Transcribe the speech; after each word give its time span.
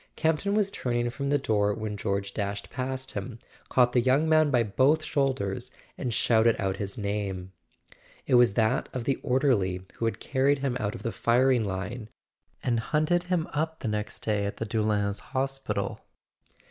Campton 0.15 0.55
was 0.55 0.71
turning 0.71 1.11
from 1.11 1.29
the 1.29 1.37
door 1.37 1.75
when 1.75 1.95
George 1.95 2.33
dashed 2.33 2.71
past 2.71 3.11
him, 3.11 3.37
caught 3.69 3.93
the 3.93 4.01
young 4.01 4.27
man 4.27 4.49
by 4.49 4.63
both 4.63 5.03
shoul¬ 5.03 5.35
ders, 5.35 5.69
and 5.95 6.11
shouted 6.11 6.55
out 6.57 6.77
his 6.77 6.97
name. 6.97 7.51
It 8.25 8.33
was 8.33 8.55
that 8.55 8.89
of 8.93 9.03
the 9.03 9.17
orderly 9.17 9.85
who 9.97 10.05
had 10.05 10.19
carried 10.19 10.57
him 10.57 10.75
out 10.79 10.95
of 10.95 11.03
the 11.03 11.11
firing 11.11 11.63
line 11.63 12.09
and 12.63 12.79
hunted 12.79 13.25
him 13.25 13.47
up 13.53 13.81
the 13.81 13.87
next 13.87 14.21
day 14.23 14.45
in 14.47 14.53
the 14.57 14.65
Doullens 14.65 15.19
hospital. 15.19 16.01